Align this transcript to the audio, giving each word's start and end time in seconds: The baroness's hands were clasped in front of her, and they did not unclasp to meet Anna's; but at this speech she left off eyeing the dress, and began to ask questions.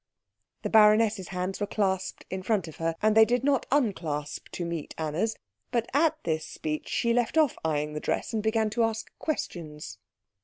The 0.63 0.69
baroness's 0.71 1.27
hands 1.27 1.59
were 1.61 1.67
clasped 1.67 2.25
in 2.31 2.41
front 2.41 2.67
of 2.67 2.77
her, 2.77 2.95
and 3.03 3.15
they 3.15 3.23
did 3.23 3.43
not 3.43 3.67
unclasp 3.71 4.49
to 4.53 4.65
meet 4.65 4.95
Anna's; 4.97 5.35
but 5.69 5.87
at 5.93 6.17
this 6.23 6.43
speech 6.43 6.89
she 6.89 7.13
left 7.13 7.37
off 7.37 7.55
eyeing 7.63 7.93
the 7.93 7.99
dress, 7.99 8.33
and 8.33 8.41
began 8.41 8.71
to 8.71 8.83
ask 8.83 9.11
questions. 9.19 9.99